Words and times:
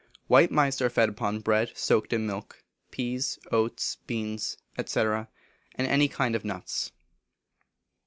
White 0.25 0.49
Mice 0.49 0.81
are 0.81 0.89
fed 0.89 1.09
upon 1.09 1.41
bread 1.41 1.73
soaked 1.77 2.11
in 2.11 2.25
milk, 2.25 2.63
peas, 2.89 3.37
oats, 3.51 3.97
beans, 4.07 4.57
&c., 4.83 4.99
and 4.99 5.27
any 5.77 6.07
kind 6.07 6.33
of 6.35 6.43
nuts. 6.43 6.91